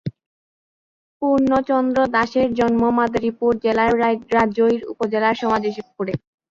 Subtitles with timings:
[1.21, 3.91] পূর্ণচন্দ্র দাসের জন্ম মাদারিপুর জেলার
[4.35, 6.13] রাজৈর উপজেলার সমাজ ইশিবপুরে।